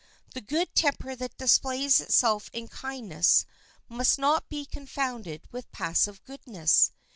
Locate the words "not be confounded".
4.17-5.47